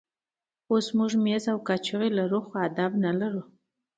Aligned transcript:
اوس 0.71 0.87
موږ 0.97 1.11
مېز 1.23 1.43
او 1.53 1.57
کاچوغې 1.67 2.09
لرو 2.17 2.39
خو 2.45 2.53
آداب 2.67 2.91
نه 3.03 3.11
لرو. 3.19 3.43